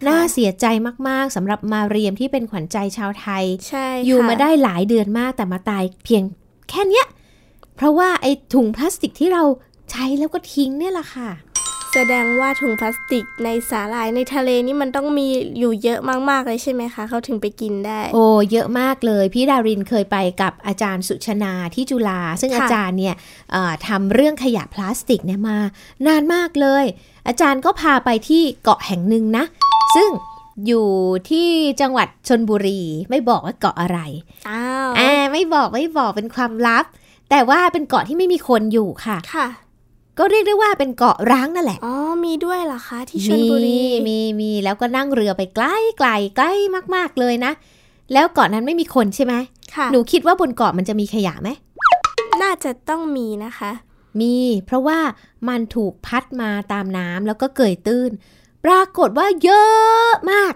[0.08, 0.66] น่าเสียใจ
[1.08, 6.24] มากๆสำหรับมาเรียมที่เป็นขวัญใจชาวไทยใช่อยู่ค่ะมาได้หลายเดือนมากแต่มาตายเพียง
[6.70, 7.06] แค่เนี้ย
[7.76, 9.44] เพราะว่าไอ้ถุงพลาสติกที่เรา
[9.92, 11.30] ใช้แล้วก็ทิ้งเนี่ยแหละค่ะ
[11.94, 15.28] แสดงว่าถุงพลาสติกในสาหร่ายในทะเลนี่มันต้องมี
[15.60, 23.16] อยู่เยอะมากๆเลยใช่ไหมคะ เขาถึงไปกินได้ โอ้เยอะมากเลย พี่ดารินเคยไปกับอาจารย์สุชนาที่จุฬาซึ่งค่ะอาจารย์เนี่ย
[23.52, 25.58] เอ่อทำเรื่องขยะพลาสติกเนี่ยมา
[26.08, 26.86] นานมากเลย
[27.28, 29.44] อาจารย์ก็พาไปที่เกาะแห่งหนึ่งนะ
[29.96, 30.10] ซึ่ง
[30.68, 30.88] อยู่
[31.30, 31.50] ที่
[31.82, 34.00] จังหวัดชนบุรีไม่บอกว่าเกาะอะไร
[34.50, 36.86] อ้าวอ่าไม่บอกไม่บอกเป็นความลับ
[37.30, 39.48] แต่ว่าเป็นเกาะที่ไม่มีคนอยู่ค่ะค่ะ
[40.18, 41.96] ก็เรียกได้ว่าเป็นเกาะร้างนั่นแหละ อ๋อ
[42.26, 45.66] มีด้วยเหรอคะ ที่ชลบุรีมีมี มี แล้วก็นั่งเรือไปไกล
[45.98, 46.52] ไกลใกล้
[46.96, 47.52] มาก ๆ เลยนะ
[48.14, 49.34] แล้วเกาะนั้นไม่มีคนใช่ไหม
[49.76, 51.50] ค่ะ หนูคิดว่าบนเกาะมันจะมีขยะไหม
[52.42, 53.72] น่าจะต้องมีนะคะ
[54.22, 55.00] มี เพราะว่า
[55.50, 58.12] มันถูกพัดมาตามน้ำแล้วก็เกยตื้น
[58.66, 60.54] ปรากฏว่าเยอะมาก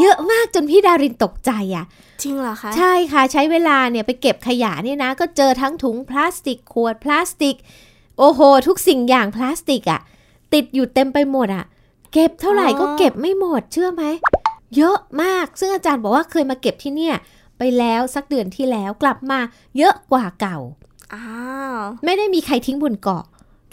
[0.00, 1.84] เยอะมากจนพี่ดารินตกใจอะ่ะ
[2.22, 7.56] จริงเหรอคะ ใช่ค่ะ ใช้เวลาเนี่ยไปเก็บขยะเนี่ยนะ ก็เจอทั้งถุงพลาสติก ขวดพลาสติก
[8.18, 10.00] โอ้โห ทุกสิ่งอย่างพลาสติกอะ่ะ
[10.54, 11.64] ติดอยู่เต็มไปหมดอะ่ะ
[12.12, 14.02] เก็บเท่าไหร่ก็เก็บไม่หมดเชื่อไหม
[14.76, 17.14] เยอะมากซึ่งอาจารย์บอกว่าเคยมาเก็บที่เนี่ย
[17.58, 19.38] ไปแล้วสักเดือนที่แล้วกลับมา
[19.78, 20.58] เยอะกว่าเก่า
[21.14, 21.26] อ้า
[21.74, 23.24] วไม่ได้มีใครทิ้งบนเกาะ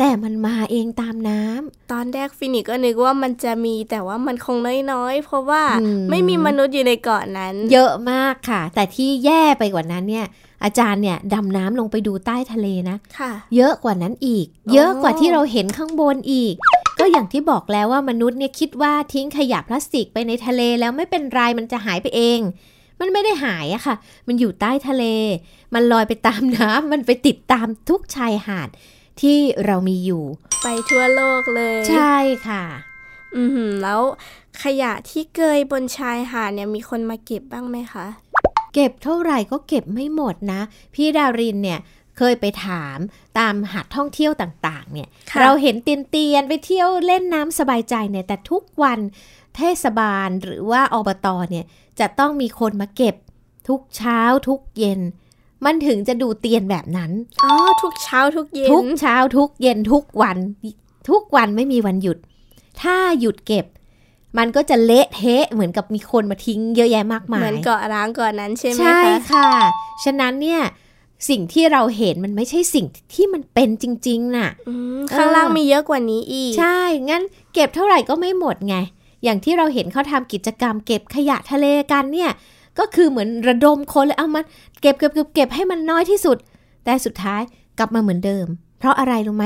[0.03, 4.57] แต่มันมาเองตามน้ำตอนแรกฟินิกก็นึกว่ามันจะมีแต่ว่ามันคง
[4.91, 10.25] น้อยๆ เพราะว่าอืมไม่มีมนุษย์อยู่ในเกาะนั้น เยอะมากค่ะ แต่ที่แย่ไปกว่านั้นเนี่ย
[10.63, 16.53] อาจารย์เนี่ยดำน้ำลงไปดูใต้ทะเลนะค่ะเยอะกว่านั้นอีกอ๋อเยอะกว่าที่เราเห็นข้างบนอีก
[16.99, 22.39] ก็อย่างที่บอกแล้วว่ามนุษย์เนี่ยคิดว่าทิ้งขยะพลาสติกไปในทะเลแล้วไม่เป็นไรมันจะหายไปเอง
[22.99, 23.95] มันไม่ได้หายอะค่ะ
[24.27, 25.03] มันอยู่ใต้ทะเล
[25.73, 28.69] มันลอยไปตามน้ำ มันไปติดตามทุกชายหาด
[29.21, 30.23] ที่เรามีอยู่
[30.63, 32.63] ไปทั่วโลกเลย ใช่ค่ะ
[33.37, 34.01] อือหือแล้ว
[34.63, 38.05] ขยะที่เกยบนชายหาดเนี่ยมีคนมาเก็บบ้างไหมคะ
[38.73, 40.61] เก็บเท่าไหร่ก็เก็บไม่หมดนะ
[40.93, 41.79] พี่ดารินเนี่ย
[42.17, 42.97] เคยไปถาม
[43.39, 48.99] ตามหาดท่องเที่ยวต่างๆ เนี่ยค่ะเราเห็นเตียนเตียนๆไปเที่ยวเล่นน้ำสบายใจเนี่ย แต่ทุกวัน
[49.57, 51.65] เทศบาลหรือว่าอบตเนี่ย
[51.99, 53.15] จะต้องมีคนมาเก็บ
[53.67, 55.01] ทุกเช้าทุกเย็น
[55.65, 57.11] มันถึงจะดูเตียนแบบนั้น
[57.43, 60.37] อ๋อทุกเช้าทุกเย็น ทุกเช้าทุกเย็นทุกวัน
[61.09, 62.17] ทุกวันไม่มีวันหยุด
[62.81, 63.65] ถ้าหยุดเก็บ
[64.37, 69.49] มันก็จะเละเทะเหมือนกับมีคนมาทิ้งเยอะแยะมากมาย เหมือนเกาะร้างเก่อนนั้นใช่ไหมใช่คะค่ะ
[70.03, 70.61] ฉะนั้นเนี่ย
[71.29, 78.75] สิ่งที่เราเห็นมันไม่ใช่สิ่งที่มันเป็นจริง ๆ น่ะอืมข้างล่างมีเยอะกว่านี้อีก ใช่ งั้นเก็บเท่าไหร่ก็ไม่หมดไง
[79.23, 82.31] อย่างที่เราเห็นเขาทำกิจกรรมเก็บขยะทะเลกันเนี่ย
[82.81, 84.41] ก็คือเหมือนระดมคนเลยเอามา
[84.81, 86.37] เก็บเก็บเก็บเก็บให้มันน้อยที่สุด
[86.85, 87.41] แต่สุดท้าย
[87.77, 88.45] กลับมาเหมือนเดิม
[88.79, 89.45] เพราะอะไรรู้ไหม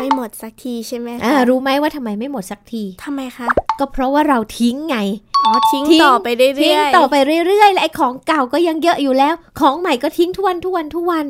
[0.00, 3.46] ไม่หมดสักทีใช่ไหมอ่าคะรู้ไหมว่าทำไมไม่หมดสักทีทำไมคะ
[3.78, 4.98] ก็เพราะว่าเราทิ้งไง
[5.44, 7.14] อ๋อทิ้งทิ้งต่อไปเรื่อยๆทิ้งต่อไป
[7.46, 11.24] เรื่อยๆและไอ้ของเก่าก็ยังเยอะอยู่แล้ว ของใหม่ก็ทิ้งทุกวันทุกวันทุกวัน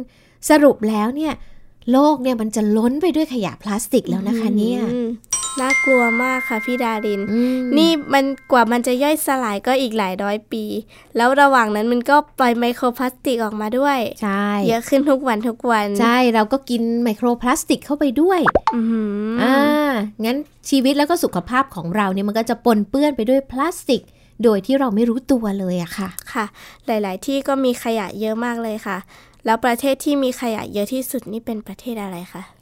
[0.51, 1.33] สรุปแล้วเนี่ย
[1.93, 5.09] โลกเนี่ยมันจะล้นไปด้วยขยะพลาสติกแล้วนะคะเนี่ยอืม
[5.61, 10.65] น่ากลัวมากค่ะพี่ดารินอืมนี่มันกว่ามันจะย่อยสลายก็อีกหลายร้อยปี
[11.17, 18.41] แล้วระหว่างนั้นมันก็ปล่อยไมโครพลาสติกออกมาด้วยใช่เยอะขึ้นทุกวันทุกวัน ใช่เราก็กินไมโครพลาสติกเข้าไปด้วย
[18.75, 19.93] อือหือออ่า
[20.25, 20.37] งั้น
[20.71, 24.03] ชีวิตแล้วก็สุขภาพของเราเนี่ยมันก็จะปนเปื้อนไปด้วยพลาสติก
[24.45, 26.45] โดยที่เราไม่รู้ตัวเลยอะค่ะค่ะ
[26.87, 28.99] หลาย ๆ ที่ก็มีขยะเยอะมากเลยค่ะ
[29.45, 32.43] แล้วประเทศที่มีขยะเยอะที่สุดนี่เป็นประเทศอะไรคะ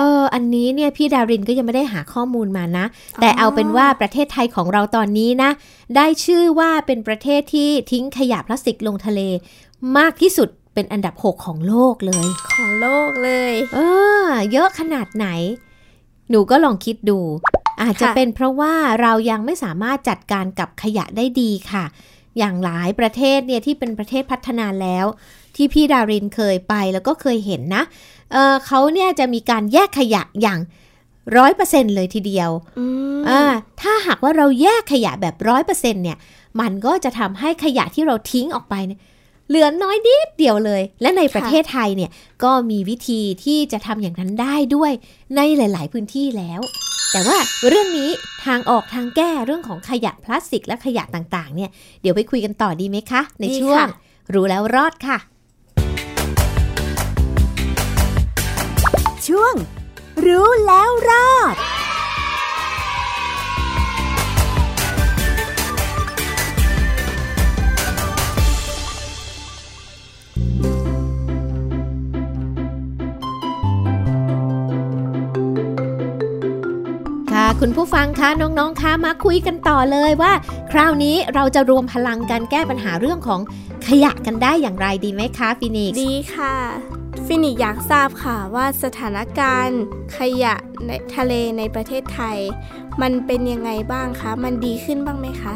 [0.00, 2.86] ออ อันนี้เนี่ยพี่ดารินก็ยังไม่ได้หาข้อมูลมานะ
[3.20, 5.50] แต่เอาเป็นว่าประเทศไทยของเราตอนนี้นะ
[5.96, 9.20] ได้ชื่อว่าเป็นประเทศที่ทิ้งขยะพลาสติกลงทะเล
[9.98, 13.78] มากที่สุดเป็นอันดับ 6 ของโลกเลย ของโลกเลย เอ
[14.26, 15.26] อ เยอะขนาดไหน
[16.30, 17.18] หนูก็ลองคิดดู
[17.82, 21.84] อาจจะค่ะเป็นเพราะว่าเรายังไม่สามารถจัดการกับขยะได้ดีค่ะ
[22.38, 25.06] อย่างหลายประเทศเนี่ยที่เป็นประเทศพัฒนาแล้ว
[25.60, 27.82] ที่พี่ดารินเคยไปแล้วก็เคยเห็นนะ
[28.32, 30.58] เออเขาเนี่ยจะมีการแยกขยะอย่าง
[31.36, 32.86] ร้อยเปอร์เซ็นเลยทีเดียวอื
[33.18, 33.42] มอ่า
[33.80, 36.16] ถ้าหากว่าเราแยกขยะแบบร้อยเปอร์เซ็นเนี่ย
[36.60, 39.00] มันก็จะทำให้ขยะที่เราทิ้งออกไปเนี่ย
[39.48, 42.10] เหลือน้อยนิดเดียวเลย และในประเทศไทยเนี่ย
[42.44, 44.92] ก็มีวิธีที่จะทำอย่างนั้นได้ด้วย
[45.36, 46.60] ในหลาย ๆ พื้นที่แล้ว
[47.12, 48.10] แต่ว่าเรื่องนี้
[48.44, 51.70] ทางออกทางแก้เรื่องของขยะพลาสติกและขยะต่าง ๆ เนี่ย
[52.02, 53.88] เดี๋ยวไปคุยกันต่อดีไหมคะ ในดีช่วงค่ะ
[54.34, 55.18] รู้แล้วรอดค่ะ
[59.28, 59.54] ช่วง
[60.26, 61.56] รู้แล้วรอด
[77.32, 80.32] ค่ะคุณผู้ฟังคะน้องๆคะมาคุยกันต่อเลยว่า
[80.72, 83.40] คราวนี้เราจะรวมพลังกันแก้ปัญหาเรื่องของ
[83.86, 86.99] ขยะกันได้อย่างไรดีไหมคะฟินิกซ์ดีค่ะ
[87.32, 89.82] ฟินิกซ์อยากทราบค่ะว่าสถานการณ์
[90.16, 90.54] ขยะ
[90.86, 92.36] ในทะเลในประเทศไทย
[93.02, 95.54] มันเป็นยังไงบ้างคะ มันดีขึ้นบ้างไหมคะ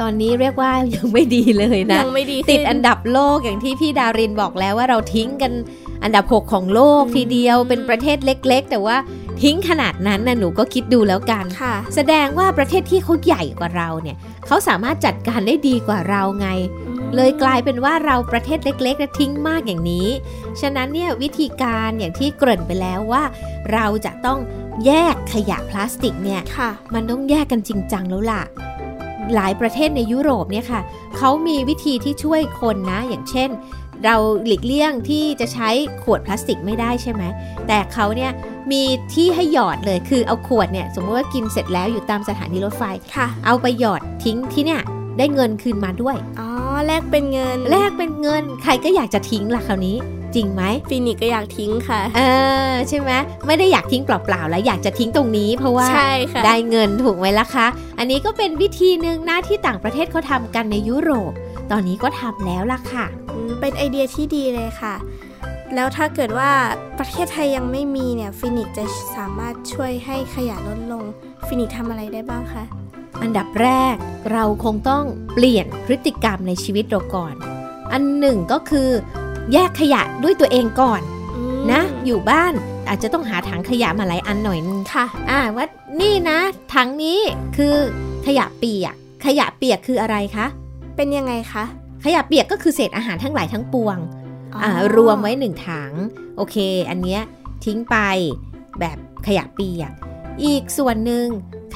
[0.00, 5.52] ตอนนี้เรียกว่ายังไม่ดีเลยนะยังไม่ดีขึ้นติดอันดับโลกอย่างที่พี่ดารินบอกแล้วว่าเราทิ้งกัน
[6.02, 8.96] อันดับ 6 ของโลกอืมทีเดียวเป็นประเทศเล็ก ๆ แต่ว่า
[9.42, 16.48] ทิ้งขนาดนั้นนะหนูก็คิดดูแล้วกันค่ะแสดงว่าประเทศที่เขาใหญ่กว่าเราเนี่ยเขาสามารถจัดการได้ดีกว่าเราไง
[17.14, 20.06] เลยกลายเป็นว่าเราประเทศเล็กๆและทิ้งมากอย่างนี้
[20.60, 23.22] ฉะนั้นเนี่ยวิธีการอย่างที่เกริ่นไปแล้วว่า
[23.72, 24.38] เราจะต้อง
[24.86, 28.42] แยกขยะพลาสติกเนี่ยค่ะมันต้องแยกกันจริงจังแล้วล่ะ
[29.34, 30.80] หลายประเทศในยุโรปเนี่ยค่ะ
[31.16, 33.50] เขามีวิธีที่ช่วยคนนะ อย่างเช่น
[34.04, 35.68] เราหลีกเลี่ยงที่จะใช้
[36.02, 37.22] ขวดพลาสติกไม่ได้ใช่ไหม
[37.66, 38.30] แต่เขาเนี่ย
[38.72, 38.82] มี
[39.14, 42.82] ที่ให้หยอดเลยคือเอาขวดเนี่ยสมมติว่ากินเสร็จแล้วอยู่ตามสถานีรถไฟ
[43.16, 44.80] ค่ะเอาไปหยอดทิ้งที่เนี่ย
[45.18, 46.53] ได้เงินคืนมาด้วยอ๋อ
[46.86, 49.96] แลกเป็นเงิน แลกเป็นเงิน ใครก็อยากจะทิ้งล่ะคราวนี้
[50.34, 52.20] จริงไหมฟินิกก็อยากทิ้งค่ะ เอ
[52.70, 53.10] อใช่ไหม
[53.46, 57.66] ไม่ได้อยากทิ้งเปล่าๆแล้วอยากจะทิ้งตรงนี้ เพราะว่าใช่ค่ะได้เงินถูกไหมล่ะคะ
[57.98, 61.32] อันนี้ก็เป็นวิธีหนึ่งนะที่ต่างประเทศเขาทำกันในยุโรป
[61.70, 64.94] ตอนนี้ก็ทำแล้วล่ะค่ะอืมเป็นไอเดียที่ดีเลยค่ะ
[65.74, 66.50] แล้วถ้าเกิดว่า
[66.98, 68.84] ประเทศไทยยังไม่มีเนี่ยฟีนิกซ์จะ
[69.16, 71.04] สามารถช่วยให้ขยะลดลง
[71.46, 72.64] ฟีนิกซ์ทำอะไรได้บ้างคะ
[73.22, 73.96] อันดับแรก
[74.32, 77.34] เราคงต้องเปลี่ยนพฤติกรรมในชีวิตเราก่อน
[77.92, 78.88] อันหนึ่งก็คือ
[79.52, 81.00] แยกขยะด้วยตัวเองก่อน
[81.36, 82.52] อืมนะ อยู่บ้าน
[82.88, 85.66] อาจจะต้องหาถังขยะมาหลายอันหน่อยนึงค่ะ อ่าว่า
[86.00, 86.38] นี่นะ
[86.74, 87.20] ถังนี้
[87.56, 87.76] คือ
[88.26, 90.46] ขยะเปียก ขยะเปียกคืออะไรคะ
[90.96, 91.64] เป็นยังไงคะ
[92.04, 93.98] ขยะเปียกก็คือเศษอาหารทั้งหลายทั้งปวง
[94.62, 95.92] อ่ารวมไว้หนึ่งถัง
[96.36, 96.56] โอเค
[96.90, 97.22] อันเนี้ย
[97.64, 97.96] ทิ้งไป
[98.80, 99.92] แบบขยะเปียก
[100.44, 101.26] อีกส่วนหนึ่ง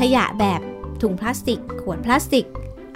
[0.01, 0.61] ขยะแบบ
[1.03, 2.47] ถุงพลาสติก ขวดพลาสติก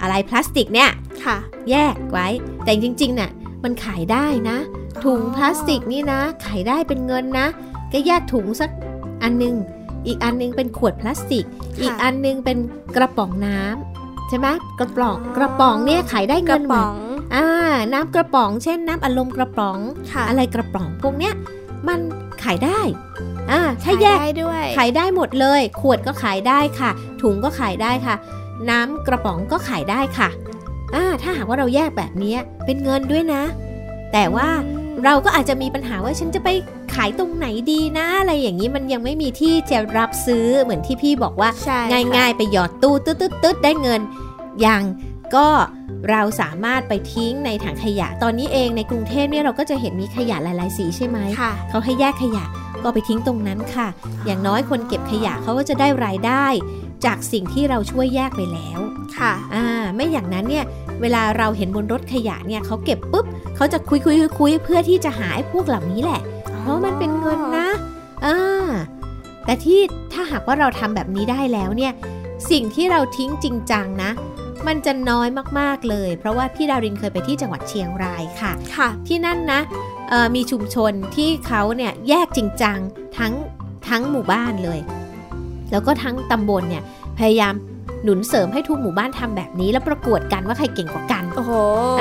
[0.01, 0.89] อะไรพลาสติกเนี่ย
[1.23, 1.37] ค่ะ
[1.71, 2.27] แยกไว้
[2.63, 3.29] แต่จริงๆน่ะ
[3.63, 4.57] มันขายได้นะ
[5.05, 7.47] ถุงพลาสติกนี่นะ ขายได้เป็นเงินนะ
[7.93, 8.69] ก็แยกถุงสัก
[9.23, 9.55] อันหนึง
[10.07, 11.45] อีกอันหนึงเป็นขวดพลาสติก
[11.81, 12.57] อีกอันหนึงเป็น
[12.95, 14.47] กระป๋องน้ำใช่ไหม
[14.79, 16.97] กระป๋องอ๋อกระป๋องเนี่ยขายได้กเงิระนเหมืป๋ออนง
[17.35, 17.45] อ่า
[17.93, 19.77] น้ำกระป๋อง เช่น น้ำอัดลมกระป๋อง
[20.11, 21.33] ค่ะอะไรกระป๋องพวกเนี้ย
[21.87, 21.99] มัน
[22.43, 22.79] ขายได้
[23.51, 28.15] อ่าถ้าขายแยกได้ด้วย ขายได้หมดเลย ขวดก็ขายได้ค่ะ ถุงก็ขายได้ค่ะ
[28.69, 30.29] น้ำกระป๋องก็ขายได้ค่ะ
[30.95, 33.43] อ่าถ้าหากว่าเราแยกแบบนี้เป็นเงินด้วยนะ
[34.13, 36.49] แต่ว่าอืมเราก็อาจจะมีปัญหาว่าฉันจะไป
[36.95, 41.79] ขายตรงไหนดีนะ อะไรอย่างนี้มันยังไม่มีที่จะรับซื้อเหมือนที่พี่บอกว่าใช่
[42.17, 44.01] ง่ายๆ ไปหยอดตู้ตึ๊ดตึ๊ดตึ๊ดได้เงิน
[44.65, 44.83] ยัง
[45.35, 45.47] ก็
[46.11, 52.45] เราสามารถไปทิ้งในถังขยะตอนนี้เองในกรุงเทพเนี่ยเราก็จะเห็นมีขยะหลาย ๆ สีใช่ไหมค่ะเขาให้แยกขยะ
[52.83, 53.87] ก็ไปทิ้งตรงนั้นค่ะ
[54.25, 56.45] อย่างน้อยคนเก็บขยะเขาก็จะได้รายได้
[57.05, 58.79] จากสิ่งที่เราช่วยแยกไปแล้ว
[59.17, 59.65] ค่ะอ่า
[59.95, 60.65] ไม่อย่างนั้นเนี่ย
[61.01, 66.21] เวลาเราเห็นบนรถขยะเนี่ยเขาเก็บปุ๊บเขาจะคุยคุยคุยคุยเพื่อที่จะหาไอ้พวกเหล่านี้แหละ
[66.59, 67.67] เพราะมันเป็นเงินนะ
[68.25, 68.69] อ่า
[69.45, 69.79] แต่ที่
[70.13, 71.93] ถ้าหากว่าเราทำแบบนี้ได้แล้วเนี่ย
[72.51, 74.11] สิ่งที่เราทิ้งจริงจังนะ
[74.67, 75.27] มันจะน้อย
[75.59, 79.92] มากๆเลย เพราะว่าพี่ดารินเคยไปที่จังหวัดเชียงรายค่ะค่ะ ที่นั่นนะเอ่อ
[80.35, 82.77] มีชุมชนที่เขาเนี่ยแยกจริงจัง
[83.17, 83.33] ทั้ง
[83.89, 84.79] ทั้งหมู่บ้านเลย
[85.71, 86.83] แล้วก็ทั้งตำบลเนี่ย
[87.19, 87.53] พยายาม
[88.03, 91.51] หนุนเสริมให้ทุกหมู่บ้านทำแบบนี้ แล้วประกวดกันว่าใครเก่งกว่ากัน โอ้โห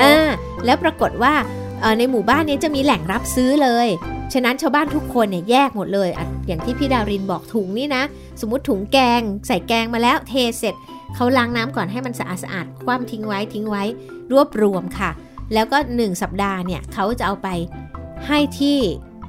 [0.02, 0.28] อ่า
[0.64, 1.34] แล้วปรากฏว่า
[1.80, 3.88] เอ่อในหมู่บ้านนี้จะมีแหล่งรับซื้อเลย
[4.32, 8.02] ฉะนั้นชาวบ้านทุกคนเนี่ยแยกหมดเลยอะอย่างที่พี่ดารินบอกถุงนี่นะ
[8.40, 10.74] สมมติถุงแกง ใส่แกงมาแล้วเทเสร็จ
[11.14, 13.84] เขาล้างน้ำก่อนให้มันสะอาดสะอาดๆคว่ำทิ้งไว้ทิ้งไว้
[14.32, 15.10] รวบรวมค่ะ
[15.54, 17.48] แล้วก็ 1 สัปดาห์เนี่ยเขาจะเอาไป
[18.28, 18.78] ให้ที่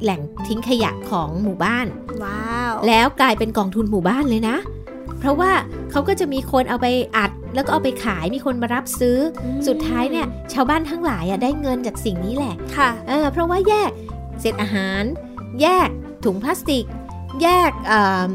[0.01, 1.85] แหล่งทิ้งขยะของหมู่บ้าน
[2.23, 4.57] ว้าว แล้วกลายเป็นกองทุนหมู่บ้านเลยนะ
[5.19, 5.51] เพราะว่า
[5.91, 13.91] เขาก็จะมีคนเอาไปอัด แล้วก็เอาไปขายมีคนมารับซื้ออมสุดท้ายเนี่ยชาวบ้านทั้งหลายอะได้เงินจากสิ่งนี้แหละ ค่ะ เออเพราะว่าแยก
[14.39, 15.03] เศษอาหาร
[15.61, 15.89] แยก
[16.25, 16.85] ถุงพลาสติก
[17.41, 18.29] แยกเอิ่ม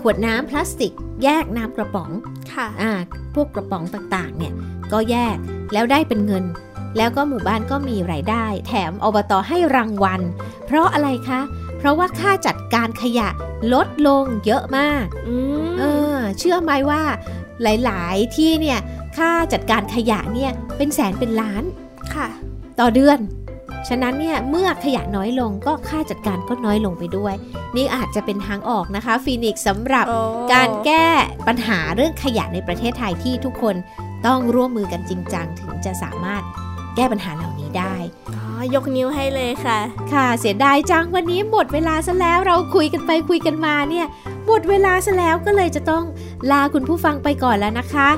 [0.00, 0.92] ขวดน้ำพลาสติก
[1.24, 2.10] แยกน้ำกระป๋อง
[2.52, 2.92] ค่ะ อ่า
[3.34, 4.52] พวกกระป๋องต่างๆ เนี่ย
[4.92, 5.36] ก็แยก
[5.72, 6.44] แล้วได้เป็นเงิน
[6.96, 10.20] แล้วก็หมู่บ้านก็มีรายได้ แถมอบตให้รางวัล
[10.66, 11.40] เพราะอะไรคะ
[11.78, 13.28] เพราะว่าค่าจัดการขยะ
[13.74, 15.36] ลดลงเยอะมากอื
[15.68, 15.84] มเอ
[16.16, 17.02] อ เชื่อไหมว่า
[17.62, 18.78] หลาย ๆ ที่เนี่ย
[19.16, 21.64] ค่าจัดการขยะเนี่ยเป็นแสนเป็นล้าน
[22.14, 22.28] ค่ะ
[22.80, 23.18] ต่อเดือน
[23.88, 27.34] ฉะนั้นเนี่ยเมื่อขยะน้อยลงก็ค่าจัดการก็น้อยลงไปด้วย
[27.76, 30.18] นี่อาจจะเป็นทางออกนะคะฟีนิกซ์สำหรับโอ้
[30.52, 31.06] การแก้
[31.46, 33.76] ปัญหาเรื่องขยะในประเทศไทยที่ทุกคน
[34.26, 36.42] ต้องร่วมมือกันจริงจังถึงจะสามารถ
[36.96, 37.94] แก้ปัญหาเหล่านี้ได้
[38.34, 39.78] อ๋อยกนิ้วให้เลยค่ะ
[40.12, 44.06] ค่ะ เสียดายจังวันนี้หมดเวลาซะแล้วเราคุยกันไปคุยกันมาเนี่ย
[44.46, 46.04] หมดเวลาซะแล้วก็เลยจะต้อง
[46.50, 48.08] ลาคุณผู้ฟังไปก่อนแล้วนะคะ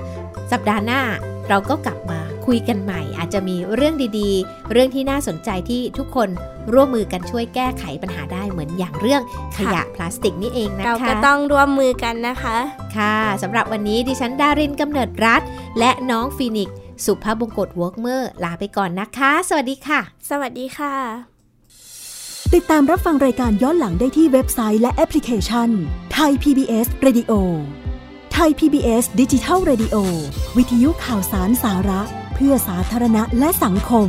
[0.52, 1.00] สัปดาห์หน้า
[1.48, 6.28] เราก็กลับมาคุยกันใหม่ อาจจะมีเรื่องดีๆ เรื่องที่น่าสนใจที่ทุกคน
[6.72, 9.22] ร่วมมือกันช่วยแก้ไขปัญหาได้เหมือนอย่างเรื่อง
[9.56, 12.56] ขยะพลาสติกนี่เองนะคะ เราก็ต้องร่วมมือกันนะคะ
[12.96, 15.42] ค่ะสำหรับวันนี้ดิฉันดารินกำเนิดรัฐ
[15.78, 20.94] และน้องฟีนิกซ์ สุภาพบงกตวอร์กเมอร์ลาไปก่อนนะคะ สวัสดีค่ะ สวัสดีค่ะ
[22.54, 25.68] ติดตามรับฟังรายการย้อนหลังได้ที่เว็บไซต์และแอปพลิเคชัน
[26.12, 27.32] ไทย PBS Radio
[28.32, 29.96] ไทย PBS Digital Radio
[30.56, 32.02] วิทยุข่าวสารสาระ
[32.34, 34.08] เพื่อสาธารณะและสังคม